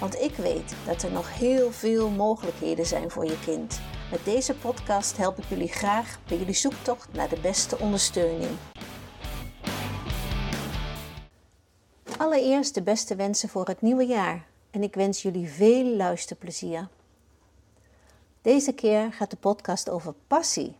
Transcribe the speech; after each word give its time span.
Want 0.00 0.20
ik 0.20 0.34
weet 0.34 0.74
dat 0.86 1.02
er 1.02 1.12
nog 1.12 1.38
heel 1.38 1.72
veel 1.72 2.10
mogelijkheden 2.10 2.86
zijn 2.86 3.10
voor 3.10 3.24
je 3.24 3.38
kind. 3.44 3.80
Met 4.10 4.24
deze 4.24 4.54
podcast 4.54 5.16
help 5.16 5.38
ik 5.38 5.44
jullie 5.44 5.68
graag 5.68 6.18
bij 6.28 6.38
jullie 6.38 6.54
zoektocht 6.54 7.12
naar 7.12 7.28
de 7.28 7.40
beste 7.40 7.78
ondersteuning. 7.78 8.50
Allereerst 12.18 12.74
de 12.74 12.82
beste 12.82 13.16
wensen 13.16 13.48
voor 13.48 13.66
het 13.66 13.80
nieuwe 13.80 14.06
jaar 14.06 14.46
en 14.70 14.82
ik 14.82 14.94
wens 14.94 15.22
jullie 15.22 15.48
veel 15.48 15.84
luisterplezier. 15.84 16.88
Deze 18.42 18.72
keer 18.72 19.12
gaat 19.12 19.30
de 19.30 19.36
podcast 19.36 19.90
over 19.90 20.14
passie. 20.26 20.76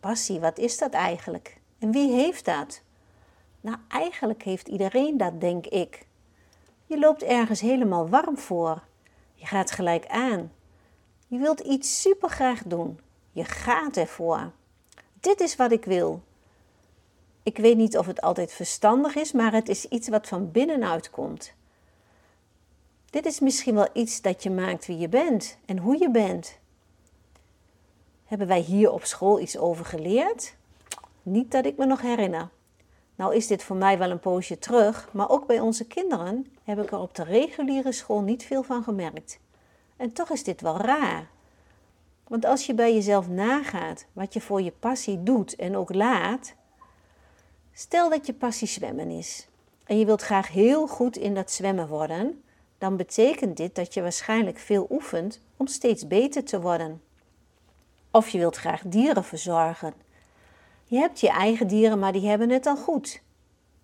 Passie, 0.00 0.40
wat 0.40 0.58
is 0.58 0.78
dat 0.78 0.92
eigenlijk? 0.92 1.60
En 1.78 1.90
wie 1.92 2.12
heeft 2.12 2.44
dat? 2.44 2.80
Nou, 3.60 3.76
eigenlijk 3.88 4.42
heeft 4.42 4.68
iedereen 4.68 5.16
dat, 5.16 5.40
denk 5.40 5.66
ik. 5.66 6.06
Je 6.88 6.98
loopt 6.98 7.22
ergens 7.22 7.60
helemaal 7.60 8.08
warm 8.08 8.38
voor. 8.38 8.82
Je 9.34 9.46
gaat 9.46 9.70
gelijk 9.70 10.06
aan. 10.06 10.52
Je 11.26 11.38
wilt 11.38 11.60
iets 11.60 12.00
super 12.00 12.28
graag 12.28 12.62
doen. 12.62 13.00
Je 13.32 13.44
gaat 13.44 13.96
ervoor. 13.96 14.50
Dit 15.20 15.40
is 15.40 15.56
wat 15.56 15.72
ik 15.72 15.84
wil. 15.84 16.22
Ik 17.42 17.56
weet 17.56 17.76
niet 17.76 17.98
of 17.98 18.06
het 18.06 18.20
altijd 18.20 18.52
verstandig 18.52 19.14
is, 19.14 19.32
maar 19.32 19.52
het 19.52 19.68
is 19.68 19.84
iets 19.84 20.08
wat 20.08 20.28
van 20.28 20.50
binnenuit 20.50 21.10
komt. 21.10 21.52
Dit 23.10 23.26
is 23.26 23.40
misschien 23.40 23.74
wel 23.74 23.88
iets 23.92 24.20
dat 24.20 24.42
je 24.42 24.50
maakt 24.50 24.86
wie 24.86 24.98
je 24.98 25.08
bent 25.08 25.58
en 25.66 25.78
hoe 25.78 25.98
je 25.98 26.10
bent. 26.10 26.58
Hebben 28.24 28.46
wij 28.46 28.60
hier 28.60 28.90
op 28.92 29.04
school 29.04 29.40
iets 29.40 29.58
over 29.58 29.84
geleerd? 29.84 30.56
Niet 31.22 31.50
dat 31.50 31.66
ik 31.66 31.76
me 31.76 31.86
nog 31.86 32.00
herinner. 32.00 32.48
Nou 33.18 33.34
is 33.34 33.46
dit 33.46 33.62
voor 33.62 33.76
mij 33.76 33.98
wel 33.98 34.10
een 34.10 34.20
poosje 34.20 34.58
terug, 34.58 35.08
maar 35.12 35.30
ook 35.30 35.46
bij 35.46 35.60
onze 35.60 35.86
kinderen 35.86 36.46
heb 36.64 36.82
ik 36.82 36.90
er 36.90 36.98
op 36.98 37.14
de 37.14 37.24
reguliere 37.24 37.92
school 37.92 38.20
niet 38.20 38.44
veel 38.44 38.62
van 38.62 38.82
gemerkt. 38.82 39.38
En 39.96 40.12
toch 40.12 40.30
is 40.30 40.44
dit 40.44 40.60
wel 40.60 40.76
raar. 40.76 41.28
Want 42.28 42.44
als 42.44 42.66
je 42.66 42.74
bij 42.74 42.94
jezelf 42.94 43.28
nagaat 43.28 44.06
wat 44.12 44.32
je 44.32 44.40
voor 44.40 44.62
je 44.62 44.72
passie 44.78 45.22
doet 45.22 45.56
en 45.56 45.76
ook 45.76 45.94
laat, 45.94 46.54
stel 47.72 48.10
dat 48.10 48.26
je 48.26 48.34
passie 48.34 48.68
zwemmen 48.68 49.10
is 49.10 49.48
en 49.84 49.98
je 49.98 50.04
wilt 50.04 50.22
graag 50.22 50.48
heel 50.48 50.86
goed 50.86 51.16
in 51.16 51.34
dat 51.34 51.50
zwemmen 51.50 51.88
worden, 51.88 52.42
dan 52.78 52.96
betekent 52.96 53.56
dit 53.56 53.74
dat 53.74 53.94
je 53.94 54.02
waarschijnlijk 54.02 54.58
veel 54.58 54.86
oefent 54.90 55.40
om 55.56 55.66
steeds 55.66 56.06
beter 56.06 56.44
te 56.44 56.60
worden. 56.60 57.02
Of 58.10 58.28
je 58.28 58.38
wilt 58.38 58.56
graag 58.56 58.82
dieren 58.84 59.24
verzorgen. 59.24 59.94
Je 60.88 60.98
hebt 60.98 61.20
je 61.20 61.28
eigen 61.28 61.66
dieren, 61.66 61.98
maar 61.98 62.12
die 62.12 62.28
hebben 62.28 62.50
het 62.50 62.66
al 62.66 62.76
goed. 62.76 63.22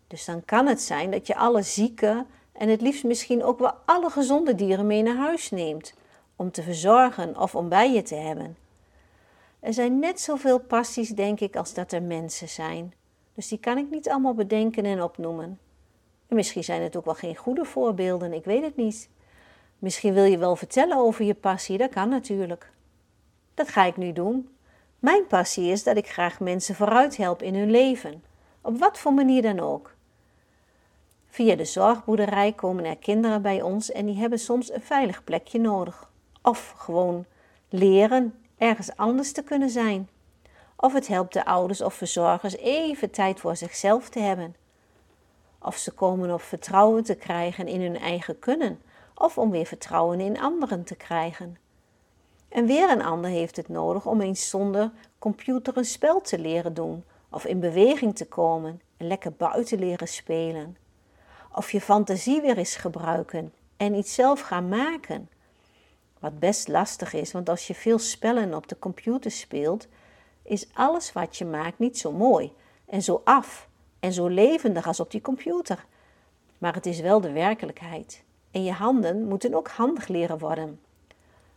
Dus 0.06 0.24
dan 0.24 0.44
kan 0.44 0.66
het 0.66 0.82
zijn 0.82 1.10
dat 1.10 1.26
je 1.26 1.36
alle 1.36 1.62
zieke 1.62 2.26
en 2.52 2.68
het 2.68 2.80
liefst 2.80 3.04
misschien 3.04 3.42
ook 3.42 3.58
wel 3.58 3.72
alle 3.84 4.10
gezonde 4.10 4.54
dieren 4.54 4.86
mee 4.86 5.02
naar 5.02 5.16
huis 5.16 5.50
neemt, 5.50 5.94
om 6.36 6.50
te 6.50 6.62
verzorgen 6.62 7.38
of 7.38 7.54
om 7.54 7.68
bij 7.68 7.92
je 7.92 8.02
te 8.02 8.14
hebben. 8.14 8.56
Er 9.60 9.72
zijn 9.72 9.98
net 9.98 10.20
zoveel 10.20 10.58
passies, 10.58 11.08
denk 11.08 11.40
ik, 11.40 11.56
als 11.56 11.74
dat 11.74 11.92
er 11.92 12.02
mensen 12.02 12.48
zijn. 12.48 12.94
Dus 13.34 13.48
die 13.48 13.58
kan 13.58 13.78
ik 13.78 13.90
niet 13.90 14.08
allemaal 14.08 14.34
bedenken 14.34 14.84
en 14.84 15.02
opnoemen. 15.02 15.58
En 16.28 16.36
misschien 16.36 16.64
zijn 16.64 16.82
het 16.82 16.96
ook 16.96 17.04
wel 17.04 17.14
geen 17.14 17.36
goede 17.36 17.64
voorbeelden, 17.64 18.32
ik 18.32 18.44
weet 18.44 18.62
het 18.62 18.76
niet. 18.76 19.08
Misschien 19.78 20.14
wil 20.14 20.24
je 20.24 20.38
wel 20.38 20.56
vertellen 20.56 20.96
over 20.96 21.24
je 21.24 21.34
passie, 21.34 21.78
dat 21.78 21.90
kan 21.90 22.08
natuurlijk. 22.08 22.70
Dat 23.54 23.68
ga 23.68 23.84
ik 23.84 23.96
nu 23.96 24.12
doen. 24.12 24.48
Mijn 25.04 25.26
passie 25.26 25.70
is 25.70 25.82
dat 25.82 25.96
ik 25.96 26.08
graag 26.08 26.40
mensen 26.40 26.74
vooruit 26.74 27.16
help 27.16 27.42
in 27.42 27.54
hun 27.54 27.70
leven, 27.70 28.22
op 28.60 28.78
wat 28.78 28.98
voor 28.98 29.12
manier 29.12 29.42
dan 29.42 29.60
ook. 29.60 29.94
Via 31.26 31.56
de 31.56 31.64
zorgboerderij 31.64 32.52
komen 32.52 32.84
er 32.84 32.96
kinderen 32.96 33.42
bij 33.42 33.62
ons 33.62 33.92
en 33.92 34.06
die 34.06 34.16
hebben 34.16 34.38
soms 34.38 34.72
een 34.72 34.80
veilig 34.80 35.24
plekje 35.24 35.60
nodig. 35.60 36.10
Of 36.42 36.74
gewoon 36.76 37.24
leren 37.68 38.34
ergens 38.58 38.96
anders 38.96 39.32
te 39.32 39.42
kunnen 39.42 39.70
zijn. 39.70 40.08
Of 40.76 40.92
het 40.92 41.06
helpt 41.06 41.32
de 41.32 41.44
ouders 41.44 41.80
of 41.80 41.94
verzorgers 41.94 42.56
even 42.56 43.10
tijd 43.10 43.40
voor 43.40 43.56
zichzelf 43.56 44.08
te 44.08 44.18
hebben. 44.18 44.56
Of 45.58 45.76
ze 45.76 45.90
komen 45.90 46.32
op 46.32 46.42
vertrouwen 46.42 47.04
te 47.04 47.14
krijgen 47.14 47.68
in 47.68 47.80
hun 47.80 47.98
eigen 47.98 48.38
kunnen, 48.38 48.80
of 49.14 49.38
om 49.38 49.50
weer 49.50 49.66
vertrouwen 49.66 50.20
in 50.20 50.40
anderen 50.40 50.84
te 50.84 50.94
krijgen. 50.94 51.63
En 52.54 52.66
weer 52.66 52.90
een 52.90 53.02
ander 53.02 53.30
heeft 53.30 53.56
het 53.56 53.68
nodig 53.68 54.06
om 54.06 54.20
eens 54.20 54.48
zonder 54.48 54.90
computer 55.18 55.76
een 55.76 55.84
spel 55.84 56.20
te 56.20 56.38
leren 56.38 56.74
doen, 56.74 57.04
of 57.30 57.44
in 57.44 57.60
beweging 57.60 58.16
te 58.16 58.26
komen 58.26 58.80
en 58.96 59.06
lekker 59.06 59.32
buiten 59.32 59.78
leren 59.78 60.08
spelen. 60.08 60.76
Of 61.52 61.70
je 61.70 61.80
fantasie 61.80 62.40
weer 62.40 62.58
eens 62.58 62.76
gebruiken 62.76 63.52
en 63.76 63.94
iets 63.94 64.14
zelf 64.14 64.40
gaan 64.40 64.68
maken. 64.68 65.28
Wat 66.18 66.38
best 66.38 66.68
lastig 66.68 67.12
is, 67.12 67.32
want 67.32 67.48
als 67.48 67.66
je 67.66 67.74
veel 67.74 67.98
spellen 67.98 68.54
op 68.54 68.68
de 68.68 68.78
computer 68.78 69.30
speelt, 69.30 69.86
is 70.42 70.68
alles 70.74 71.12
wat 71.12 71.36
je 71.36 71.44
maakt 71.44 71.78
niet 71.78 71.98
zo 71.98 72.12
mooi 72.12 72.52
en 72.86 73.02
zo 73.02 73.20
af 73.24 73.68
en 74.00 74.12
zo 74.12 74.26
levendig 74.26 74.86
als 74.86 75.00
op 75.00 75.10
die 75.10 75.20
computer. 75.20 75.86
Maar 76.58 76.74
het 76.74 76.86
is 76.86 77.00
wel 77.00 77.20
de 77.20 77.32
werkelijkheid. 77.32 78.22
En 78.50 78.64
je 78.64 78.72
handen 78.72 79.24
moeten 79.28 79.54
ook 79.54 79.68
handig 79.68 80.08
leren 80.08 80.38
worden. 80.38 80.83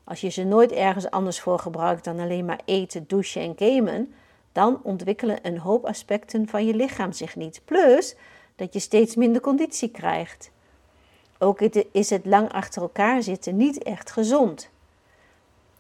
Als 0.08 0.22
je 0.22 0.30
ze 0.30 0.44
nooit 0.44 0.72
ergens 0.72 1.10
anders 1.10 1.40
voor 1.40 1.60
gebruikt 1.60 2.04
dan 2.04 2.20
alleen 2.20 2.46
maar 2.46 2.60
eten, 2.66 3.04
douchen 3.08 3.42
en 3.42 3.54
gamen, 3.58 4.14
dan 4.52 4.80
ontwikkelen 4.84 5.40
een 5.42 5.60
hoop 5.60 5.86
aspecten 5.86 6.48
van 6.48 6.66
je 6.66 6.74
lichaam 6.74 7.12
zich 7.12 7.36
niet. 7.36 7.62
Plus 7.66 8.16
dat 8.56 8.74
je 8.74 8.80
steeds 8.80 9.16
minder 9.16 9.42
conditie 9.42 9.90
krijgt. 9.90 10.52
Ook 11.38 11.62
is 11.92 12.10
het 12.10 12.26
lang 12.26 12.52
achter 12.52 12.82
elkaar 12.82 13.24
zitten 13.24 13.58
niet 13.58 13.84
echt 13.84 14.12
gezond. 14.12 14.70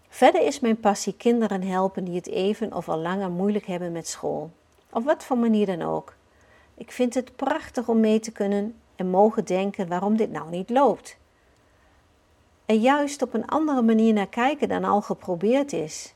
Verder 0.09 0.41
is 0.41 0.59
mijn 0.59 0.79
passie 0.79 1.13
kinderen 1.17 1.61
helpen 1.61 2.03
die 2.03 2.15
het 2.15 2.27
even 2.27 2.73
of 2.73 2.89
al 2.89 2.97
langer 2.97 3.29
moeilijk 3.29 3.65
hebben 3.65 3.91
met 3.91 4.07
school. 4.07 4.51
Op 4.89 5.03
wat 5.03 5.23
voor 5.23 5.37
manier 5.37 5.65
dan 5.65 5.81
ook. 5.81 6.15
Ik 6.75 6.91
vind 6.91 7.13
het 7.13 7.35
prachtig 7.35 7.87
om 7.87 7.99
mee 7.99 8.19
te 8.19 8.31
kunnen 8.31 8.75
en 8.95 9.09
mogen 9.09 9.45
denken 9.45 9.87
waarom 9.87 10.17
dit 10.17 10.31
nou 10.31 10.49
niet 10.49 10.69
loopt. 10.69 11.17
En 12.67 12.79
juist 12.79 13.21
op 13.21 13.33
een 13.33 13.45
andere 13.45 13.81
manier 13.81 14.13
naar 14.13 14.27
kijken 14.27 14.67
dan 14.67 14.83
al 14.83 15.01
geprobeerd 15.01 15.73
is. 15.73 16.13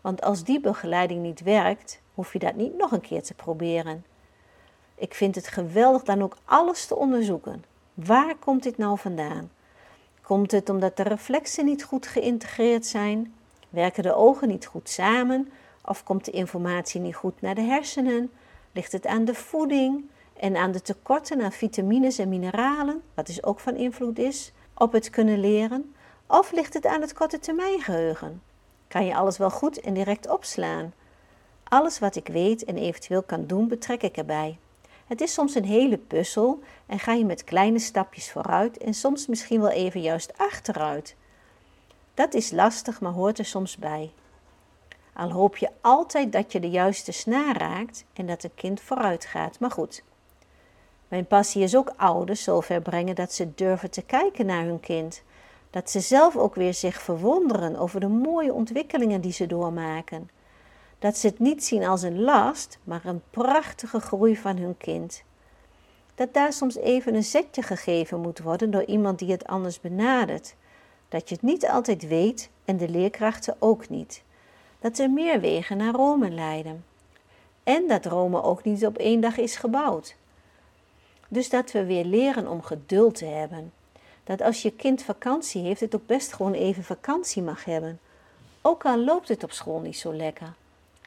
Want 0.00 0.22
als 0.22 0.44
die 0.44 0.60
begeleiding 0.60 1.22
niet 1.22 1.42
werkt, 1.42 2.00
hoef 2.14 2.32
je 2.32 2.38
dat 2.38 2.54
niet 2.54 2.76
nog 2.76 2.92
een 2.92 3.00
keer 3.00 3.22
te 3.22 3.34
proberen. 3.34 4.04
Ik 4.94 5.14
vind 5.14 5.34
het 5.34 5.48
geweldig 5.48 6.02
dan 6.02 6.22
ook 6.22 6.36
alles 6.44 6.86
te 6.86 6.96
onderzoeken. 6.96 7.64
Waar 7.94 8.36
komt 8.36 8.62
dit 8.62 8.76
nou 8.76 8.98
vandaan? 8.98 9.50
Komt 10.22 10.50
het 10.50 10.68
omdat 10.68 10.96
de 10.96 11.02
reflexen 11.02 11.64
niet 11.64 11.84
goed 11.84 12.06
geïntegreerd 12.06 12.86
zijn? 12.86 13.34
Werken 13.68 14.02
de 14.02 14.14
ogen 14.14 14.48
niet 14.48 14.66
goed 14.66 14.88
samen? 14.88 15.52
Of 15.84 16.04
komt 16.04 16.24
de 16.24 16.30
informatie 16.30 17.00
niet 17.00 17.14
goed 17.14 17.40
naar 17.40 17.54
de 17.54 17.60
hersenen? 17.60 18.30
Ligt 18.72 18.92
het 18.92 19.06
aan 19.06 19.24
de 19.24 19.34
voeding 19.34 20.04
en 20.36 20.56
aan 20.56 20.72
de 20.72 20.82
tekorten 20.82 21.40
aan 21.42 21.52
vitamines 21.52 22.18
en 22.18 22.28
mineralen, 22.28 23.02
wat 23.14 23.26
dus 23.26 23.44
ook 23.44 23.60
van 23.60 23.76
invloed 23.76 24.18
is 24.18 24.52
op 24.80 24.92
het 24.92 25.10
kunnen 25.10 25.40
leren? 25.40 25.94
Of 26.26 26.52
ligt 26.52 26.74
het 26.74 26.86
aan 26.86 27.00
het 27.00 27.12
korte 27.12 27.38
termijn 27.38 27.80
geheugen? 27.80 28.42
Kan 28.88 29.06
je 29.06 29.14
alles 29.14 29.38
wel 29.38 29.50
goed 29.50 29.80
en 29.80 29.94
direct 29.94 30.28
opslaan? 30.28 30.92
Alles 31.64 31.98
wat 31.98 32.16
ik 32.16 32.26
weet 32.26 32.64
en 32.64 32.76
eventueel 32.76 33.22
kan 33.22 33.46
doen, 33.46 33.68
betrek 33.68 34.02
ik 34.02 34.16
erbij. 34.16 34.58
Het 35.06 35.20
is 35.20 35.32
soms 35.32 35.54
een 35.54 35.64
hele 35.64 35.98
puzzel 35.98 36.60
en 36.86 36.98
ga 36.98 37.12
je 37.12 37.24
met 37.24 37.44
kleine 37.44 37.78
stapjes 37.78 38.30
vooruit 38.30 38.78
en 38.78 38.94
soms 38.94 39.26
misschien 39.26 39.60
wel 39.60 39.70
even 39.70 40.00
juist 40.00 40.38
achteruit. 40.38 41.16
Dat 42.14 42.34
is 42.34 42.50
lastig, 42.50 43.00
maar 43.00 43.12
hoort 43.12 43.38
er 43.38 43.44
soms 43.44 43.76
bij. 43.76 44.10
Al 45.12 45.30
hoop 45.30 45.56
je 45.56 45.70
altijd 45.80 46.32
dat 46.32 46.52
je 46.52 46.60
de 46.60 46.70
juiste 46.70 47.12
snaar 47.12 47.56
raakt 47.56 48.04
en 48.12 48.26
dat 48.26 48.44
een 48.44 48.54
kind 48.54 48.80
vooruit 48.80 49.24
gaat. 49.24 49.58
Maar 49.58 49.70
goed, 49.70 50.02
mijn 51.10 51.26
passie 51.26 51.62
is 51.62 51.76
ook 51.76 51.92
ouders 51.96 52.42
zover 52.42 52.80
brengen 52.82 53.14
dat 53.14 53.32
ze 53.32 53.54
durven 53.54 53.90
te 53.90 54.02
kijken 54.02 54.46
naar 54.46 54.64
hun 54.64 54.80
kind. 54.80 55.22
Dat 55.70 55.90
ze 55.90 56.00
zelf 56.00 56.36
ook 56.36 56.54
weer 56.54 56.74
zich 56.74 57.02
verwonderen 57.02 57.76
over 57.76 58.00
de 58.00 58.08
mooie 58.08 58.52
ontwikkelingen 58.52 59.20
die 59.20 59.32
ze 59.32 59.46
doormaken. 59.46 60.30
Dat 60.98 61.16
ze 61.16 61.26
het 61.26 61.38
niet 61.38 61.64
zien 61.64 61.84
als 61.84 62.02
een 62.02 62.20
last, 62.20 62.78
maar 62.84 63.00
een 63.04 63.22
prachtige 63.30 64.00
groei 64.00 64.36
van 64.36 64.56
hun 64.56 64.76
kind. 64.76 65.22
Dat 66.14 66.34
daar 66.34 66.52
soms 66.52 66.76
even 66.76 67.14
een 67.14 67.24
zetje 67.24 67.62
gegeven 67.62 68.20
moet 68.20 68.38
worden 68.38 68.70
door 68.70 68.84
iemand 68.84 69.18
die 69.18 69.30
het 69.30 69.46
anders 69.46 69.80
benadert. 69.80 70.54
dat 71.08 71.28
je 71.28 71.34
het 71.34 71.44
niet 71.44 71.68
altijd 71.68 72.08
weet 72.08 72.50
en 72.64 72.76
de 72.76 72.88
leerkrachten 72.88 73.56
ook 73.58 73.88
niet. 73.88 74.22
Dat 74.78 74.98
er 74.98 75.10
meer 75.10 75.40
wegen 75.40 75.76
naar 75.76 75.94
Rome 75.94 76.30
leiden. 76.30 76.84
En 77.62 77.88
dat 77.88 78.06
Rome 78.06 78.42
ook 78.42 78.64
niet 78.64 78.86
op 78.86 78.98
één 78.98 79.20
dag 79.20 79.38
is 79.38 79.56
gebouwd. 79.56 80.16
Dus 81.32 81.48
dat 81.48 81.72
we 81.72 81.84
weer 81.84 82.04
leren 82.04 82.48
om 82.48 82.62
geduld 82.62 83.14
te 83.14 83.24
hebben. 83.24 83.72
Dat 84.24 84.40
als 84.40 84.62
je 84.62 84.70
kind 84.72 85.02
vakantie 85.02 85.62
heeft, 85.62 85.80
het 85.80 85.94
ook 85.94 86.06
best 86.06 86.32
gewoon 86.32 86.52
even 86.52 86.84
vakantie 86.84 87.42
mag 87.42 87.64
hebben. 87.64 88.00
Ook 88.62 88.84
al 88.84 88.98
loopt 88.98 89.28
het 89.28 89.42
op 89.44 89.52
school 89.52 89.80
niet 89.80 89.98
zo 89.98 90.14
lekker. 90.14 90.52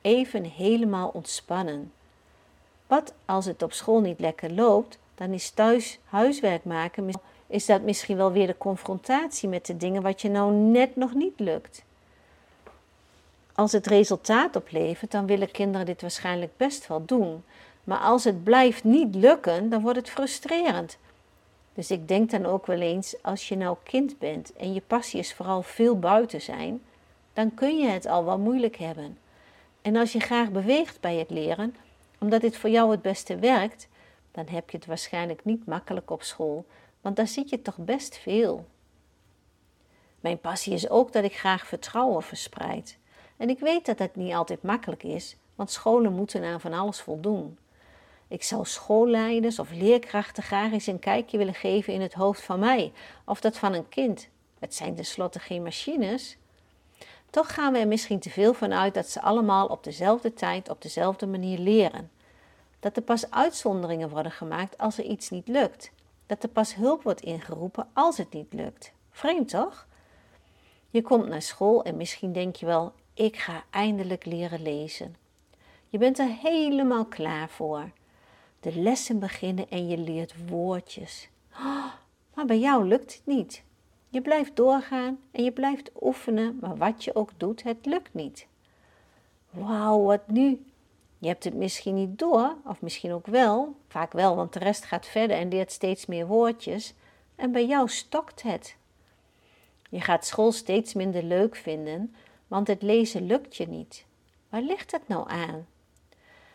Even 0.01 0.43
helemaal 0.43 1.09
ontspannen. 1.13 1.91
Wat 2.87 3.13
als 3.25 3.45
het 3.45 3.61
op 3.61 3.73
school 3.73 4.01
niet 4.01 4.19
lekker 4.19 4.51
loopt, 4.51 4.97
dan 5.15 5.31
is 5.31 5.49
thuis 5.49 5.99
huiswerk 6.05 6.63
maken, 6.63 7.09
is 7.47 7.65
dat 7.65 7.81
misschien 7.81 8.17
wel 8.17 8.31
weer 8.31 8.47
de 8.47 8.57
confrontatie 8.57 9.49
met 9.49 9.65
de 9.65 9.77
dingen 9.77 10.01
wat 10.01 10.21
je 10.21 10.29
nou 10.29 10.53
net 10.53 10.95
nog 10.95 11.13
niet 11.13 11.39
lukt. 11.39 11.83
Als 13.55 13.71
het 13.71 13.87
resultaat 13.87 14.55
oplevert, 14.55 15.11
dan 15.11 15.25
willen 15.25 15.51
kinderen 15.51 15.85
dit 15.85 16.01
waarschijnlijk 16.01 16.57
best 16.57 16.87
wel 16.87 17.05
doen. 17.05 17.43
Maar 17.83 17.99
als 17.99 18.23
het 18.23 18.43
blijft 18.43 18.83
niet 18.83 19.15
lukken, 19.15 19.69
dan 19.69 19.81
wordt 19.81 19.97
het 19.97 20.09
frustrerend. 20.09 20.97
Dus 21.73 21.91
ik 21.91 22.07
denk 22.07 22.31
dan 22.31 22.45
ook 22.45 22.65
wel 22.65 22.79
eens, 22.79 23.15
als 23.21 23.47
je 23.47 23.55
nou 23.55 23.77
kind 23.83 24.19
bent 24.19 24.53
en 24.53 24.73
je 24.73 24.81
passie 24.81 25.19
is 25.19 25.33
vooral 25.33 25.61
veel 25.61 25.99
buiten 25.99 26.41
zijn, 26.41 26.81
dan 27.33 27.53
kun 27.53 27.77
je 27.77 27.87
het 27.87 28.05
al 28.05 28.25
wel 28.25 28.37
moeilijk 28.37 28.75
hebben. 28.75 29.17
En 29.81 29.95
als 29.95 30.11
je 30.11 30.19
graag 30.19 30.51
beweegt 30.51 30.99
bij 30.99 31.15
het 31.15 31.29
leren, 31.29 31.75
omdat 32.19 32.41
dit 32.41 32.57
voor 32.57 32.69
jou 32.69 32.91
het 32.91 33.01
beste 33.01 33.35
werkt, 33.35 33.87
dan 34.31 34.47
heb 34.47 34.69
je 34.69 34.77
het 34.77 34.85
waarschijnlijk 34.85 35.45
niet 35.45 35.65
makkelijk 35.65 36.11
op 36.11 36.23
school, 36.23 36.65
want 37.01 37.15
daar 37.15 37.27
zit 37.27 37.49
je 37.49 37.61
toch 37.61 37.77
best 37.77 38.17
veel. 38.17 38.65
Mijn 40.19 40.39
passie 40.39 40.73
is 40.73 40.89
ook 40.89 41.11
dat 41.11 41.23
ik 41.23 41.37
graag 41.37 41.67
vertrouwen 41.67 42.23
verspreid. 42.23 42.97
En 43.37 43.49
ik 43.49 43.59
weet 43.59 43.85
dat 43.85 43.97
dat 43.97 44.15
niet 44.15 44.33
altijd 44.33 44.61
makkelijk 44.63 45.03
is, 45.03 45.35
want 45.55 45.71
scholen 45.71 46.13
moeten 46.13 46.43
aan 46.43 46.61
van 46.61 46.73
alles 46.73 47.01
voldoen. 47.01 47.57
Ik 48.27 48.43
zou 48.43 48.65
schoolleiders 48.65 49.59
of 49.59 49.71
leerkrachten 49.71 50.43
graag 50.43 50.71
eens 50.71 50.87
een 50.87 50.99
kijkje 50.99 51.37
willen 51.37 51.53
geven 51.53 51.93
in 51.93 52.01
het 52.01 52.13
hoofd 52.13 52.41
van 52.41 52.59
mij, 52.59 52.91
of 53.25 53.41
dat 53.41 53.57
van 53.57 53.73
een 53.73 53.89
kind. 53.89 54.27
Het 54.59 54.75
zijn 54.75 54.95
tenslotte 54.95 55.39
geen 55.39 55.63
machines. 55.63 56.37
Toch 57.29 57.53
gaan 57.53 57.73
we 57.73 57.79
er 57.79 57.87
misschien 57.87 58.19
te 58.19 58.29
veel 58.29 58.53
van 58.53 58.73
uit 58.73 58.93
dat 58.93 59.09
ze 59.09 59.21
allemaal 59.21 59.67
op 59.67 59.83
dezelfde 59.83 60.33
tijd 60.33 60.69
op 60.69 60.81
dezelfde 60.81 61.27
manier 61.27 61.59
leren. 61.59 62.11
Dat 62.79 62.97
er 62.97 63.03
pas 63.03 63.31
uitzonderingen 63.31 64.09
worden 64.09 64.31
gemaakt 64.31 64.77
als 64.77 64.97
er 64.97 65.03
iets 65.03 65.29
niet 65.29 65.47
lukt. 65.47 65.91
Dat 66.25 66.43
er 66.43 66.49
pas 66.49 66.75
hulp 66.75 67.03
wordt 67.03 67.21
ingeroepen 67.21 67.87
als 67.93 68.17
het 68.17 68.33
niet 68.33 68.53
lukt. 68.53 68.91
Vreemd 69.11 69.49
toch? 69.49 69.87
Je 70.89 71.01
komt 71.01 71.27
naar 71.27 71.41
school 71.41 71.83
en 71.83 71.97
misschien 71.97 72.33
denk 72.33 72.55
je 72.55 72.65
wel: 72.65 72.93
ik 73.13 73.37
ga 73.37 73.63
eindelijk 73.69 74.25
leren 74.25 74.61
lezen. 74.61 75.15
Je 75.89 75.97
bent 75.97 76.19
er 76.19 76.29
helemaal 76.41 77.05
klaar 77.05 77.49
voor. 77.49 77.89
De 78.63 78.75
lessen 78.75 79.19
beginnen 79.19 79.69
en 79.69 79.87
je 79.87 79.97
leert 79.97 80.47
woordjes. 80.49 81.29
maar 82.33 82.45
bij 82.45 82.59
jou 82.59 82.87
lukt 82.87 83.13
het 83.13 83.25
niet. 83.25 83.63
Je 84.09 84.21
blijft 84.21 84.55
doorgaan 84.55 85.19
en 85.31 85.43
je 85.43 85.51
blijft 85.51 85.91
oefenen, 86.01 86.57
maar 86.61 86.77
wat 86.77 87.03
je 87.03 87.15
ook 87.15 87.29
doet, 87.37 87.63
het 87.63 87.85
lukt 87.85 88.13
niet. 88.13 88.47
Wauw, 89.49 90.01
wat 90.01 90.27
nu? 90.27 90.65
Je 91.17 91.27
hebt 91.27 91.43
het 91.43 91.53
misschien 91.53 91.95
niet 91.95 92.19
door, 92.19 92.55
of 92.65 92.81
misschien 92.81 93.13
ook 93.13 93.27
wel, 93.27 93.75
vaak 93.87 94.11
wel, 94.11 94.35
want 94.35 94.53
de 94.53 94.59
rest 94.59 94.85
gaat 94.85 95.05
verder 95.05 95.37
en 95.37 95.49
leert 95.49 95.71
steeds 95.71 96.05
meer 96.05 96.27
woordjes, 96.27 96.93
en 97.35 97.51
bij 97.51 97.65
jou 97.65 97.89
stokt 97.89 98.41
het. 98.41 98.75
Je 99.89 100.01
gaat 100.01 100.25
school 100.25 100.51
steeds 100.51 100.93
minder 100.93 101.23
leuk 101.23 101.55
vinden, 101.55 102.15
want 102.47 102.67
het 102.67 102.81
lezen 102.81 103.25
lukt 103.25 103.55
je 103.55 103.67
niet. 103.67 104.05
Waar 104.49 104.61
ligt 104.61 104.91
het 104.91 105.07
nou 105.07 105.29
aan? 105.29 105.67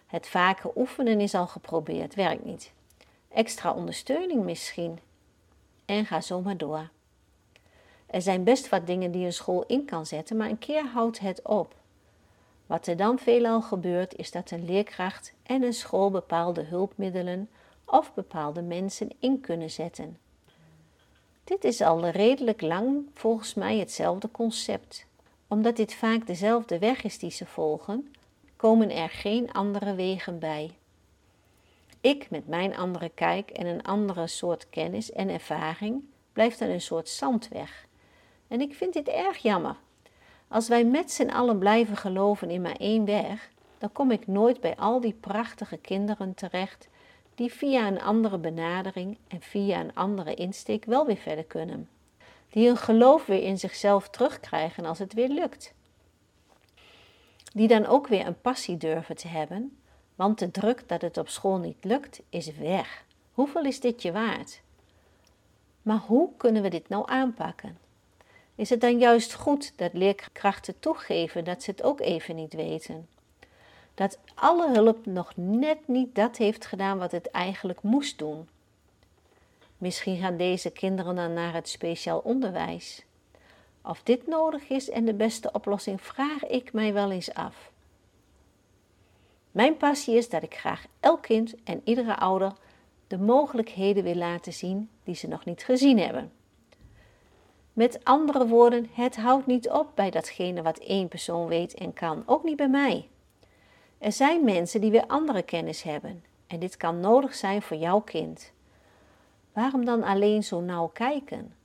Het 0.09 0.27
vaker 0.27 0.71
oefenen 0.77 1.21
is 1.21 1.35
al 1.35 1.47
geprobeerd, 1.47 2.15
werkt 2.15 2.45
niet. 2.45 2.73
Extra 3.29 3.73
ondersteuning 3.73 4.45
misschien. 4.45 4.99
En 5.85 6.07
ga 6.07 6.21
zo 6.21 6.41
maar 6.41 6.57
door. 6.57 6.89
Er 8.07 8.23
zijn 8.23 8.45
best 8.45 8.69
wat 8.69 8.87
dingen 8.87 9.11
die 9.11 9.25
een 9.25 9.33
school 9.33 9.65
in 9.67 9.85
kan 9.85 10.07
zetten, 10.07 10.37
maar 10.37 10.49
een 10.49 10.59
keer 10.59 10.85
houdt 10.85 11.19
het 11.19 11.43
op. 11.43 11.75
Wat 12.67 12.87
er 12.87 12.97
dan 12.97 13.19
veelal 13.19 13.63
gebeurt, 13.63 14.17
is 14.17 14.31
dat 14.31 14.51
een 14.51 14.65
leerkracht 14.65 15.33
en 15.43 15.63
een 15.63 15.73
school 15.73 16.11
bepaalde 16.11 16.63
hulpmiddelen 16.63 17.49
of 17.85 18.15
bepaalde 18.15 18.63
mensen 18.63 19.11
in 19.19 19.41
kunnen 19.41 19.71
zetten. 19.71 20.19
Dit 21.45 21.65
is 21.65 21.81
al 21.81 22.09
redelijk 22.09 22.61
lang 22.61 23.07
volgens 23.15 23.55
mij 23.55 23.79
hetzelfde 23.79 24.31
concept. 24.31 25.07
Omdat 25.47 25.77
dit 25.77 25.95
vaak 25.95 26.27
dezelfde 26.27 26.79
weg 26.79 27.03
is 27.03 27.19
die 27.19 27.31
ze 27.31 27.47
volgen, 27.47 28.13
komen 28.59 28.91
er 28.91 29.09
geen 29.09 29.53
andere 29.53 29.95
wegen 29.95 30.39
bij. 30.39 30.71
Ik 32.01 32.31
met 32.31 32.49
mijn 32.49 32.77
andere 32.77 33.09
kijk 33.09 33.51
en 33.51 33.67
een 33.67 33.83
andere 33.83 34.27
soort 34.27 34.71
kennis 34.71 35.13
en 35.13 35.29
ervaring 35.29 36.05
blijf 36.33 36.57
dan 36.57 36.69
een 36.69 36.81
soort 36.81 37.09
zandweg. 37.09 37.87
En 38.49 38.61
ik 38.61 38.75
vind 38.75 38.93
dit 38.93 39.09
erg 39.09 39.37
jammer. 39.37 39.77
Als 40.49 40.69
wij 40.69 40.85
met 40.85 41.11
z'n 41.11 41.29
allen 41.29 41.59
blijven 41.59 41.97
geloven 41.97 42.51
in 42.51 42.63
maar 42.63 42.77
één 42.77 43.05
weg, 43.05 43.51
dan 43.79 43.93
kom 43.93 44.11
ik 44.11 44.27
nooit 44.27 44.61
bij 44.61 44.77
al 44.77 45.01
die 45.01 45.17
prachtige 45.21 45.77
kinderen 45.77 46.35
terecht 46.35 46.89
die 47.35 47.53
via 47.53 47.87
een 47.87 48.01
andere 48.01 48.39
benadering 48.39 49.19
en 49.29 49.41
via 49.41 49.81
een 49.81 49.95
andere 49.95 50.35
insteek 50.35 50.85
wel 50.85 51.07
weer 51.07 51.17
verder 51.17 51.45
kunnen. 51.45 51.89
Die 52.51 52.67
hun 52.67 52.77
geloof 52.77 53.27
weer 53.27 53.43
in 53.43 53.59
zichzelf 53.59 54.09
terugkrijgen 54.09 54.85
als 54.85 54.99
het 54.99 55.13
weer 55.13 55.29
lukt. 55.29 55.75
Die 57.59 57.69
dan 57.69 57.87
ook 57.87 58.07
weer 58.07 58.27
een 58.27 58.41
passie 58.41 58.77
durven 58.77 59.17
te 59.17 59.29
hebben, 59.29 59.79
want 60.15 60.39
de 60.39 60.51
druk 60.51 60.89
dat 60.89 61.03
het 61.03 61.19
op 61.19 61.29
school 61.29 61.59
niet 61.59 61.85
lukt 61.85 62.21
is 62.29 62.57
weg. 62.57 63.05
Hoeveel 63.33 63.65
is 63.65 63.81
dit 63.81 64.03
je 64.03 64.13
waard? 64.13 64.61
Maar 65.83 65.97
hoe 65.97 66.31
kunnen 66.37 66.63
we 66.63 66.69
dit 66.69 66.89
nou 66.89 67.11
aanpakken? 67.11 67.79
Is 68.55 68.71
het 68.71 68.81
dan 68.81 68.99
juist 68.99 69.35
goed 69.35 69.73
dat 69.79 69.93
leerkrachten 69.93 70.79
toegeven 70.79 71.45
dat 71.45 71.63
ze 71.63 71.71
het 71.71 71.83
ook 71.83 72.01
even 72.01 72.37
niet 72.37 72.53
weten? 72.53 73.09
Dat 73.95 74.19
alle 74.35 74.73
hulp 74.73 75.07
nog 75.07 75.33
net 75.37 75.89
niet 75.89 76.15
dat 76.15 76.37
heeft 76.37 76.67
gedaan 76.67 76.99
wat 76.99 77.13
het 77.13 77.31
eigenlijk 77.31 77.83
moest 77.83 78.19
doen. 78.19 78.49
Misschien 79.79 80.17
gaan 80.17 80.37
deze 80.37 80.71
kinderen 80.71 81.15
dan 81.15 81.33
naar 81.33 81.55
het 81.55 81.69
speciaal 81.69 82.19
onderwijs. 82.19 83.05
Of 83.89 84.03
dit 84.03 84.27
nodig 84.27 84.69
is 84.69 84.91
en 84.91 85.05
de 85.05 85.15
beste 85.15 85.53
oplossing, 85.53 86.01
vraag 86.03 86.47
ik 86.47 86.73
mij 86.73 86.93
wel 86.93 87.11
eens 87.11 87.35
af. 87.35 87.73
Mijn 89.51 89.77
passie 89.77 90.17
is 90.17 90.29
dat 90.29 90.43
ik 90.43 90.55
graag 90.55 90.87
elk 91.01 91.23
kind 91.23 91.55
en 91.65 91.81
iedere 91.85 92.17
ouder 92.17 92.53
de 93.07 93.19
mogelijkheden 93.19 94.03
wil 94.03 94.15
laten 94.15 94.53
zien 94.53 94.91
die 95.05 95.15
ze 95.15 95.29
nog 95.29 95.45
niet 95.45 95.65
gezien 95.65 95.99
hebben. 95.99 96.33
Met 97.73 98.05
andere 98.05 98.47
woorden, 98.47 98.89
het 98.93 99.17
houdt 99.17 99.47
niet 99.47 99.71
op 99.71 99.91
bij 99.95 100.11
datgene 100.11 100.63
wat 100.63 100.79
één 100.79 101.09
persoon 101.09 101.47
weet 101.47 101.75
en 101.75 101.93
kan, 101.93 102.23
ook 102.27 102.45
niet 102.45 102.57
bij 102.57 102.69
mij. 102.69 103.09
Er 103.99 104.13
zijn 104.13 104.45
mensen 104.45 104.81
die 104.81 104.91
weer 104.91 105.07
andere 105.07 105.43
kennis 105.43 105.83
hebben 105.83 106.25
en 106.47 106.59
dit 106.59 106.77
kan 106.77 107.01
nodig 107.01 107.35
zijn 107.35 107.63
voor 107.63 107.77
jouw 107.77 108.01
kind. 108.01 108.53
Waarom 109.53 109.85
dan 109.85 110.03
alleen 110.03 110.45
zo 110.45 110.61
nauw 110.61 110.87
kijken? 110.87 111.58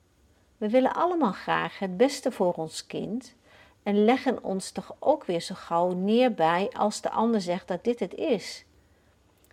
We 0.64 0.70
willen 0.70 0.94
allemaal 0.94 1.32
graag 1.32 1.80
het 1.80 1.98
beste 1.98 2.32
voor 2.32 2.54
ons 2.54 2.88
kind 2.88 3.36
en 3.84 4.06
leggen 4.06 4.44
ons 4.44 4.72
toch 4.72 4.96
ook 5.00 5.26
weer 5.26 5.40
zo 5.40 5.56
gauw 5.56 5.92
neer 5.92 6.34
bij 6.34 6.70
als 6.78 7.02
de 7.02 7.10
ander 7.10 7.42
zegt 7.42 7.68
dat 7.68 7.84
dit 7.84 8.00
het 8.00 8.14
is. 8.14 8.66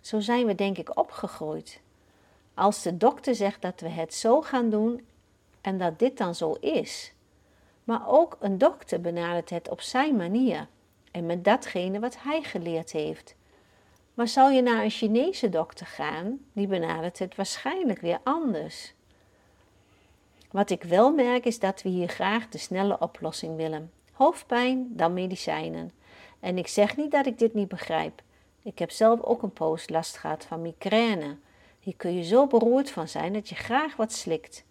Zo 0.01 0.19
zijn 0.19 0.45
we 0.45 0.55
denk 0.55 0.77
ik 0.77 0.97
opgegroeid. 0.97 1.81
Als 2.53 2.81
de 2.81 2.97
dokter 2.97 3.35
zegt 3.35 3.61
dat 3.61 3.79
we 3.79 3.89
het 3.89 4.13
zo 4.13 4.41
gaan 4.41 4.69
doen 4.69 5.07
en 5.61 5.77
dat 5.77 5.99
dit 5.99 6.17
dan 6.17 6.35
zo 6.35 6.51
is. 6.53 7.13
Maar 7.83 8.07
ook 8.07 8.37
een 8.39 8.57
dokter 8.57 9.01
benadert 9.01 9.49
het 9.49 9.69
op 9.69 9.81
zijn 9.81 10.15
manier 10.15 10.67
en 11.11 11.25
met 11.25 11.43
datgene 11.43 11.99
wat 11.99 12.21
hij 12.21 12.43
geleerd 12.43 12.91
heeft. 12.91 13.35
Maar 14.13 14.27
zou 14.27 14.53
je 14.53 14.61
naar 14.61 14.83
een 14.83 14.89
Chinese 14.89 15.49
dokter 15.49 15.85
gaan, 15.85 16.39
die 16.53 16.67
benadert 16.67 17.19
het 17.19 17.35
waarschijnlijk 17.35 17.99
weer 17.99 18.19
anders. 18.23 18.93
Wat 20.51 20.69
ik 20.69 20.83
wel 20.83 21.11
merk 21.11 21.45
is 21.45 21.59
dat 21.59 21.81
we 21.81 21.89
hier 21.89 22.07
graag 22.07 22.49
de 22.49 22.57
snelle 22.57 22.99
oplossing 22.99 23.55
willen. 23.55 23.91
Hoofdpijn, 24.11 24.87
dan 24.89 25.13
medicijnen. 25.13 25.91
En 26.39 26.57
ik 26.57 26.67
zeg 26.67 26.97
niet 26.97 27.11
dat 27.11 27.25
ik 27.25 27.39
dit 27.39 27.53
niet 27.53 27.67
begrijp. 27.67 28.21
Ik 28.63 28.79
heb 28.79 28.91
zelf 28.91 29.21
ook 29.21 29.41
een 29.41 29.53
poos 29.53 29.89
last 29.89 30.17
gehad 30.17 30.45
van 30.45 30.61
migraine. 30.61 31.37
Hier 31.79 31.95
kun 31.95 32.15
je 32.15 32.23
zo 32.23 32.47
beroerd 32.47 32.91
van 32.91 33.07
zijn 33.07 33.33
dat 33.33 33.49
je 33.49 33.55
graag 33.55 33.95
wat 33.95 34.11
slikt. 34.11 34.63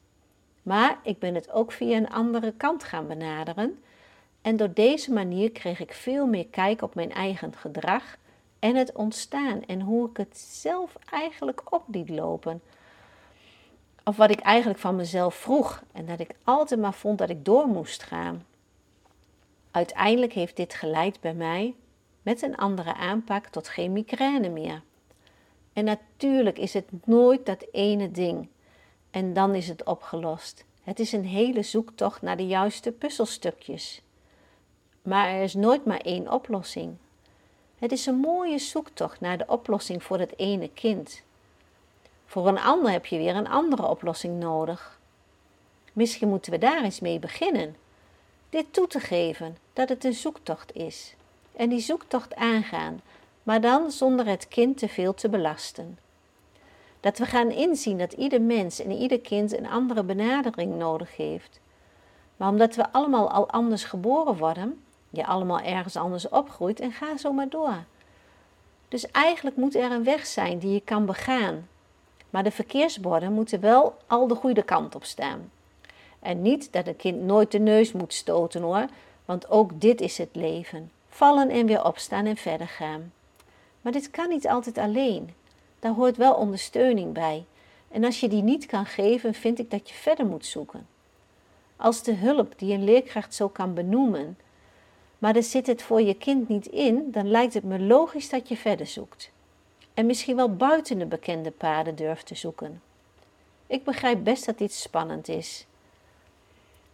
Maar 0.62 0.99
ik 1.02 1.18
ben 1.18 1.34
het 1.34 1.50
ook 1.50 1.72
via 1.72 1.96
een 1.96 2.10
andere 2.10 2.52
kant 2.56 2.84
gaan 2.84 3.06
benaderen. 3.06 3.82
En 4.42 4.56
door 4.56 4.72
deze 4.75 5.12
manier 5.12 5.50
kreeg 5.50 5.80
ik 5.80 5.92
veel 5.92 6.26
meer 6.26 6.46
kijk 6.46 6.82
op 6.82 6.94
mijn 6.94 7.12
eigen 7.12 7.52
gedrag 7.56 8.16
en 8.58 8.76
het 8.76 8.92
ontstaan 8.92 9.64
en 9.66 9.80
hoe 9.80 10.08
ik 10.08 10.16
het 10.16 10.38
zelf 10.38 10.96
eigenlijk 11.10 11.72
op 11.72 11.82
liet 11.87 12.08
lopen. 12.08 12.62
Of 14.04 14.16
wat 14.16 14.30
ik 14.30 14.40
eigenlijk 14.40 14.80
van 14.80 14.97
mezelf 14.97 15.35
vroeg 15.35 15.83
en 15.92 16.07
dat 16.07 16.21
ik 16.21 16.35
altijd 16.45 16.80
maar 16.80 16.95
vond 16.95 17.19
dat 17.19 17.30
ik 17.30 17.45
door 17.45 17.66
moest 17.66 18.02
gaan. 18.02 18.47
Uiteindelijk 19.71 20.33
heeft 20.33 20.57
dit 20.57 20.75
geleid 20.75 21.21
bij 21.21 21.35
mij 21.35 21.75
met 22.23 22.42
een 22.42 22.57
andere 22.57 22.95
aanpak 22.95 23.47
tot 23.47 23.69
geen 23.69 23.92
migraine 23.92 24.49
meer. 24.49 24.83
En 25.73 25.85
natuurlijk 25.85 26.59
is 26.59 26.73
het 26.73 26.88
nooit 27.04 27.47
dat 27.47 27.66
ene 27.73 28.11
ding 28.11 28.49
en 29.11 29.33
dan 29.33 29.54
is 29.54 29.69
het 29.69 29.85
opgelost. 29.85 30.64
Het 30.83 30.99
is 30.99 31.12
een 31.12 31.25
hele 31.25 31.62
zoektocht 31.62 32.23
naar 32.23 32.37
de 32.37 32.47
juiste 32.47 32.92
puzzelstukjes. 32.92 34.02
Maar 35.02 35.28
er 35.28 35.42
is 35.42 35.54
nooit 35.54 35.85
maar 35.85 36.00
één 36.00 36.33
oplossing. 36.33 36.97
Het 37.78 37.92
is 37.92 38.07
een 38.07 38.16
mooie 38.16 38.59
zoektocht 38.59 39.21
naar 39.21 39.38
de 39.38 39.47
oplossing 39.47 40.02
voor 40.02 40.19
het 40.19 40.38
ene 40.38 40.71
kind. 40.75 41.23
Voor 42.30 42.49
een 42.49 42.60
ander 42.60 42.90
heb 42.90 43.06
je 43.06 43.18
weer 43.18 43.37
een 43.37 43.49
andere 43.49 43.87
oplossing 43.87 44.38
nodig. 44.40 45.00
Misschien 45.92 46.28
moeten 46.28 46.52
we 46.52 46.58
daar 46.58 46.82
eens 46.82 47.00
mee 47.00 47.18
beginnen. 47.18 47.76
Dit 48.50 48.72
toe 48.72 48.87
te 48.87 49.00
geven 49.00 49.56
dat 49.72 49.88
het 49.88 50.04
een 50.04 50.12
zoektocht 50.12 50.72
is. 50.75 51.14
En 51.56 51.68
die 51.68 51.80
zoektocht 51.80 52.34
aangaan, 52.34 53.00
maar 53.42 53.60
dan 53.60 53.90
zonder 53.90 54.26
het 54.26 54.49
kind 54.49 54.78
te 54.78 54.88
veel 54.88 55.14
te 55.14 55.28
belasten. 55.28 55.99
Dat 57.00 57.18
we 57.18 57.26
gaan 57.26 57.50
inzien 57.50 57.99
dat 57.99 58.12
ieder 58.12 58.40
mens 58.40 58.80
en 58.80 58.90
ieder 58.90 59.20
kind 59.20 59.58
een 59.58 59.68
andere 59.68 60.02
benadering 60.02 60.75
nodig 60.75 61.16
heeft. 61.16 61.60
Maar 62.37 62.49
omdat 62.49 62.75
we 62.75 62.92
allemaal 62.92 63.30
al 63.30 63.49
anders 63.49 63.84
geboren 63.84 64.37
worden, 64.37 64.84
je 65.08 65.26
allemaal 65.26 65.60
ergens 65.60 65.96
anders 65.96 66.28
opgroeit 66.28 66.80
en 66.80 66.92
ga 66.92 67.16
zo 67.16 67.32
maar 67.32 67.49
door. 67.49 67.84
Dus 68.88 69.10
eigenlijk 69.10 69.56
moet 69.56 69.75
er 69.75 69.90
een 69.90 70.04
weg 70.04 70.26
zijn 70.26 70.58
die 70.58 70.72
je 70.72 70.80
kan 70.80 71.06
begaan. 71.06 71.68
Maar 72.30 72.42
de 72.42 72.50
verkeersborden 72.50 73.32
moeten 73.32 73.60
wel 73.60 73.96
al 74.06 74.26
de 74.26 74.34
goede 74.34 74.62
kant 74.62 74.94
op 74.94 75.04
staan. 75.04 75.50
En 76.20 76.42
niet 76.42 76.72
dat 76.72 76.87
een 76.87 76.96
kind 76.96 77.22
nooit 77.22 77.50
de 77.50 77.58
neus 77.58 77.92
moet 77.92 78.14
stoten 78.14 78.62
hoor, 78.62 78.87
want 79.25 79.50
ook 79.50 79.80
dit 79.80 80.00
is 80.00 80.18
het 80.18 80.28
leven. 80.32 80.90
Vallen 81.08 81.50
en 81.50 81.66
weer 81.66 81.84
opstaan 81.84 82.26
en 82.26 82.37
verder 82.37 82.68
gaan. 82.68 83.12
Maar 83.80 83.92
dit 83.92 84.10
kan 84.10 84.28
niet 84.28 84.49
altijd 84.49 84.78
alleen. 84.78 85.34
Daar 85.78 85.92
hoort 85.92 86.16
wel 86.16 86.34
ondersteuning 86.34 87.12
bij. 87.12 87.44
En 87.88 88.04
als 88.04 88.20
je 88.20 88.28
die 88.28 88.42
niet 88.42 88.66
kan 88.66 88.87
geven, 88.87 89.34
vind 89.34 89.58
ik 89.58 89.70
dat 89.70 89.88
je 89.88 89.94
verder 89.94 90.26
moet 90.26 90.46
zoeken. 90.46 90.87
Als 91.76 92.02
de 92.02 92.14
hulp 92.14 92.58
die 92.58 92.75
een 92.75 92.84
leerkracht 92.84 93.34
zo 93.34 93.49
kan 93.49 93.75
benoemen, 93.75 94.38
maar 95.18 95.37
er 95.37 95.42
zit 95.42 95.66
het 95.66 95.82
voor 95.82 96.02
je 96.02 96.14
kind 96.14 96.49
niet 96.49 96.66
in, 96.66 97.10
dan 97.10 97.30
lijkt 97.30 97.54
het 97.54 97.64
me 97.64 97.78
logisch 97.78 98.28
dat 98.28 98.49
je 98.49 98.56
verder 98.56 98.87
zoekt. 98.87 99.30
En 100.00 100.07
misschien 100.07 100.37
wel 100.37 100.57
buiten 100.57 100.99
de 100.99 101.07
bekende 101.07 101.50
paden 101.50 101.95
durft 101.95 102.26
te 102.26 102.35
zoeken. 102.35 102.83
Ik 103.66 103.85
begrijp 103.85 104.25
best 104.25 104.47
dat 104.47 104.59
dit 104.59 104.73
spannend 104.73 105.28
is. 105.28 105.66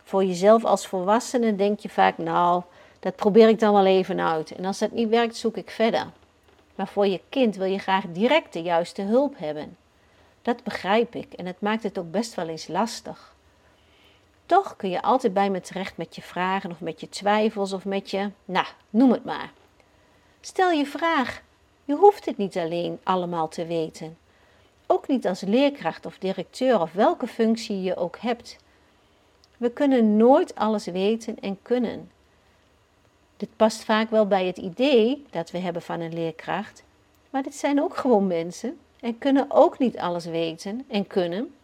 Voor 0.02 0.24
jezelf 0.24 0.64
als 0.64 0.86
volwassene 0.86 1.56
denk 1.56 1.78
je 1.78 1.88
vaak, 1.88 2.18
nou, 2.18 2.62
dat 3.00 3.16
probeer 3.16 3.48
ik 3.48 3.58
dan 3.58 3.72
wel 3.72 3.86
even 3.86 4.20
uit. 4.20 4.50
En 4.50 4.64
als 4.64 4.78
dat 4.78 4.90
niet 4.90 5.08
werkt, 5.08 5.36
zoek 5.36 5.56
ik 5.56 5.70
verder. 5.70 6.06
Maar 6.74 6.88
voor 6.88 7.06
je 7.06 7.20
kind 7.28 7.56
wil 7.56 7.66
je 7.66 7.78
graag 7.78 8.04
direct 8.08 8.52
de 8.52 8.62
juiste 8.62 9.02
hulp 9.02 9.38
hebben. 9.38 9.76
Dat 10.42 10.62
begrijp 10.62 11.14
ik 11.14 11.32
en 11.32 11.46
het 11.46 11.60
maakt 11.60 11.82
het 11.82 11.98
ook 11.98 12.10
best 12.10 12.34
wel 12.34 12.48
eens 12.48 12.68
lastig. 12.68 13.34
Toch 14.46 14.76
kun 14.76 14.90
je 14.90 15.02
altijd 15.02 15.34
bij 15.34 15.50
me 15.50 15.60
terecht 15.60 15.96
met 15.96 16.14
je 16.14 16.22
vragen 16.22 16.70
of 16.70 16.80
met 16.80 17.00
je 17.00 17.08
twijfels 17.08 17.72
of 17.72 17.84
met 17.84 18.10
je, 18.10 18.30
nou, 18.44 18.66
noem 18.90 19.10
het 19.10 19.24
maar. 19.24 19.52
Stel 20.40 20.70
je 20.70 20.86
vraag. 20.86 21.44
Je 21.86 21.94
hoeft 21.94 22.24
het 22.24 22.36
niet 22.36 22.56
alleen 22.56 22.98
allemaal 23.02 23.48
te 23.48 23.66
weten. 23.66 24.18
Ook 24.86 25.08
niet 25.08 25.26
als 25.26 25.40
leerkracht 25.40 26.06
of 26.06 26.18
directeur 26.18 26.80
of 26.80 26.92
welke 26.92 27.26
functie 27.26 27.82
je 27.82 27.96
ook 27.96 28.18
hebt. 28.18 28.56
We 29.56 29.70
kunnen 29.70 30.16
nooit 30.16 30.54
alles 30.54 30.86
weten 30.86 31.40
en 31.40 31.58
kunnen. 31.62 32.10
Dit 33.36 33.48
past 33.56 33.84
vaak 33.84 34.10
wel 34.10 34.26
bij 34.26 34.46
het 34.46 34.56
idee 34.56 35.26
dat 35.30 35.50
we 35.50 35.58
hebben 35.58 35.82
van 35.82 36.00
een 36.00 36.14
leerkracht, 36.14 36.82
maar 37.30 37.42
dit 37.42 37.54
zijn 37.54 37.82
ook 37.82 37.96
gewoon 37.96 38.26
mensen 38.26 38.78
en 39.00 39.18
kunnen 39.18 39.46
ook 39.48 39.78
niet 39.78 39.98
alles 39.98 40.24
weten 40.24 40.84
en 40.88 41.06
kunnen. 41.06 41.54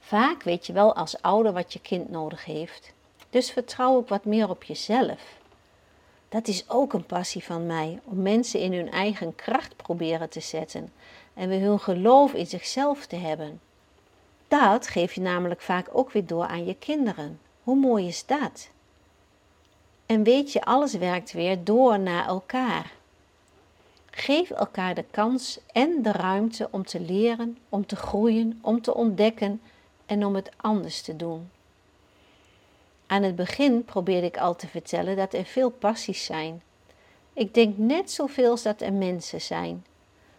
Vaak 0.00 0.42
weet 0.42 0.66
je 0.66 0.72
wel 0.72 0.94
als 0.94 1.22
ouder 1.22 1.52
wat 1.52 1.72
je 1.72 1.80
kind 1.80 2.10
nodig 2.10 2.44
heeft, 2.44 2.92
dus 3.30 3.50
vertrouw 3.50 3.94
ook 3.96 4.08
wat 4.08 4.24
meer 4.24 4.50
op 4.50 4.62
jezelf. 4.62 5.37
Dat 6.28 6.48
is 6.48 6.68
ook 6.68 6.92
een 6.92 7.06
passie 7.06 7.44
van 7.44 7.66
mij, 7.66 8.00
om 8.04 8.22
mensen 8.22 8.60
in 8.60 8.72
hun 8.72 8.90
eigen 8.90 9.34
kracht 9.34 9.76
proberen 9.76 10.28
te 10.28 10.40
zetten 10.40 10.92
en 11.34 11.48
weer 11.48 11.60
hun 11.60 11.80
geloof 11.80 12.32
in 12.32 12.46
zichzelf 12.46 13.06
te 13.06 13.16
hebben. 13.16 13.60
Dat 14.48 14.88
geef 14.88 15.12
je 15.12 15.20
namelijk 15.20 15.60
vaak 15.60 15.88
ook 15.92 16.12
weer 16.12 16.26
door 16.26 16.46
aan 16.46 16.64
je 16.64 16.74
kinderen. 16.74 17.40
Hoe 17.62 17.76
mooi 17.76 18.06
is 18.06 18.26
dat? 18.26 18.68
En 20.06 20.22
weet 20.22 20.52
je, 20.52 20.64
alles 20.64 20.94
werkt 20.94 21.32
weer 21.32 21.64
door 21.64 21.98
naar 21.98 22.26
elkaar. 22.26 22.92
Geef 24.10 24.50
elkaar 24.50 24.94
de 24.94 25.04
kans 25.10 25.58
en 25.72 26.02
de 26.02 26.12
ruimte 26.12 26.68
om 26.70 26.84
te 26.84 27.00
leren, 27.00 27.58
om 27.68 27.86
te 27.86 27.96
groeien, 27.96 28.58
om 28.62 28.82
te 28.82 28.94
ontdekken 28.94 29.60
en 30.06 30.24
om 30.24 30.34
het 30.34 30.50
anders 30.56 31.02
te 31.02 31.16
doen. 31.16 31.50
Aan 33.10 33.22
het 33.22 33.36
begin 33.36 33.84
probeerde 33.84 34.26
ik 34.26 34.38
al 34.38 34.56
te 34.56 34.66
vertellen 34.66 35.16
dat 35.16 35.32
er 35.32 35.44
veel 35.44 35.70
passies 35.70 36.24
zijn. 36.24 36.62
Ik 37.32 37.54
denk 37.54 37.78
net 37.78 38.10
zoveel 38.10 38.50
als 38.50 38.62
dat 38.62 38.80
er 38.80 38.92
mensen 38.92 39.40
zijn. 39.40 39.84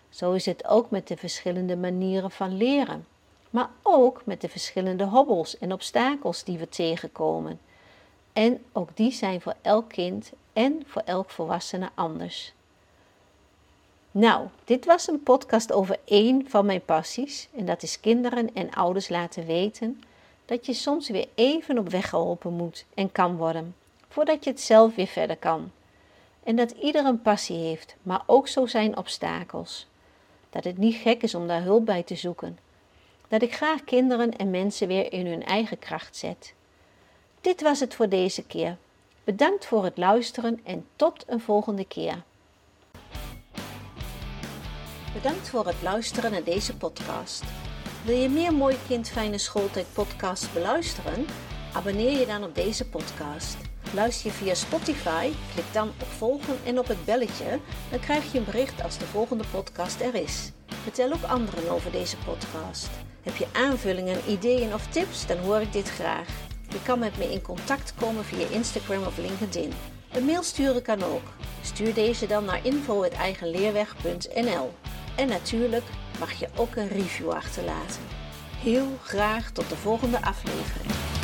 Zo 0.10 0.32
is 0.32 0.46
het 0.46 0.68
ook 0.68 0.90
met 0.90 1.08
de 1.08 1.18
verschillende 1.18 1.78
manieren 1.78 2.32
van 2.32 2.58
leren, 2.58 3.06
maar 3.50 3.70
ook 3.82 4.22
met 4.26 4.42
de 4.42 4.50
verschillende 4.50 5.04
hobbels 5.04 5.58
en 5.58 5.74
obstakels 5.74 6.44
die 6.44 6.58
we 6.58 6.70
tegenkomen. 6.70 7.60
En 8.34 8.64
ook 8.72 8.90
die 8.94 9.12
zijn 9.12 9.42
voor 9.42 9.56
elk 9.62 9.90
kind 9.90 10.32
en 10.54 10.84
voor 10.86 11.02
elk 11.06 11.30
volwassene 11.30 11.90
anders. 11.96 12.54
Nou, 14.12 14.48
dit 14.64 14.86
was 14.86 15.08
een 15.08 15.24
podcast 15.24 15.72
over 15.72 16.00
één 16.06 16.50
van 16.50 16.66
mijn 16.66 16.86
passies. 16.86 17.48
En 17.56 17.66
dat 17.66 17.84
is 17.84 18.00
kinderen 18.00 18.54
en 18.54 18.72
ouders 18.72 19.10
laten 19.10 19.46
weten 19.46 20.04
dat 20.50 20.66
je 20.66 20.74
soms 20.74 21.10
weer 21.10 21.28
even 21.36 21.78
op 21.78 21.90
weg 21.90 22.10
geholpen 22.10 22.54
moet 22.54 22.86
en 22.94 23.12
kan 23.12 23.36
worden, 23.38 23.76
voordat 24.08 24.44
je 24.44 24.50
het 24.50 24.62
zelf 24.62 24.96
weer 24.96 25.08
verder 25.08 25.38
kan. 25.38 25.72
En 26.44 26.56
dat 26.56 26.72
ieder 26.72 27.06
een 27.06 27.22
passie 27.22 27.58
heeft, 27.58 27.96
maar 28.02 28.24
ook 28.26 28.48
zo 28.48 28.66
zijn 28.66 28.98
obstakels. 28.98 29.88
Dat 30.50 30.64
het 30.64 30.78
niet 30.78 30.96
gek 30.96 31.22
is 31.22 31.36
om 31.36 31.48
daar 31.48 31.64
hulp 31.64 31.86
bij 31.86 32.04
te 32.04 32.16
zoeken. 32.16 32.58
Dat 33.28 33.42
ik 33.42 33.56
graag 33.56 33.84
kinderen 33.84 34.38
en 34.38 34.50
mensen 34.50 34.88
weer 34.88 35.14
in 35.14 35.28
hun 35.28 35.46
eigen 35.46 35.80
kracht 35.80 36.16
zet. 36.16 36.54
Dit 37.42 37.62
was 37.62 37.80
het 37.80 37.96
voor 37.96 38.10
deze 38.10 38.44
keer. 38.44 38.78
Bedankt 39.24 39.66
voor 39.66 39.84
het 39.84 39.98
luisteren 39.98 40.60
en 40.64 40.86
tot 40.96 41.24
een 41.28 41.42
volgende 41.42 41.86
keer. 41.86 42.24
Bedankt 45.14 45.50
voor 45.50 45.66
het 45.66 45.82
luisteren 45.82 46.32
naar 46.32 46.44
deze 46.44 46.78
podcast. 46.78 47.44
Wil 48.10 48.18
je 48.18 48.30
meer 48.30 48.54
Mooi 48.54 48.76
Kind 48.88 49.10
Fijne 49.10 49.38
Schooltijd 49.38 49.86
podcasts 49.94 50.54
beluisteren? 50.54 51.26
Abonneer 51.74 52.20
je 52.20 52.26
dan 52.26 52.44
op 52.44 52.56
deze 52.56 52.90
podcast. 52.90 53.58
Luister 53.94 54.26
je 54.26 54.32
via 54.32 54.54
Spotify? 54.54 55.30
Klik 55.54 55.74
dan 55.74 55.88
op 55.88 56.08
volgen 56.08 56.58
en 56.66 56.80
op 56.80 56.88
het 56.88 57.06
belletje. 57.06 57.60
Dan 57.90 58.00
krijg 58.00 58.32
je 58.32 58.38
een 58.38 58.46
bericht 58.46 58.84
als 58.84 58.98
de 58.98 59.06
volgende 59.06 59.44
podcast 59.52 60.02
er 60.02 60.16
is. 60.16 60.52
Vertel 60.68 61.12
ook 61.12 61.24
anderen 61.24 61.70
over 61.70 61.92
deze 61.92 62.18
podcast. 62.18 62.90
Heb 63.22 63.36
je 63.36 63.48
aanvullingen, 63.54 64.20
ideeën 64.28 64.74
of 64.74 64.88
tips? 64.88 65.28
Dan 65.28 65.38
hoor 65.38 65.62
ik 65.62 65.74
dit 65.74 65.90
graag. 65.90 66.28
Je 66.70 66.82
kan 66.84 67.00
met 67.00 67.18
me 67.18 67.32
in 67.32 67.42
contact 67.42 67.94
komen 68.00 68.26
via 68.26 68.48
Instagram 68.48 69.04
of 69.04 69.18
LinkedIn. 69.18 69.74
Een 70.12 70.26
mail 70.26 70.44
sturen 70.44 70.82
kan 70.82 71.04
ook. 71.04 71.28
Stuur 71.62 71.94
deze 71.94 72.28
dan 72.28 72.46
naar 72.46 72.66
info.eigenleerweg.nl 72.66 74.74
En 75.16 75.28
natuurlijk 75.28 75.86
mag 76.20 76.34
je 76.34 76.48
ook 76.56 76.76
een 76.76 76.88
review 76.88 77.30
achterlaten. 77.30 78.02
Heel 78.58 78.98
graag 79.04 79.52
tot 79.52 79.70
de 79.70 79.76
volgende 79.76 80.22
aflevering. 80.22 81.19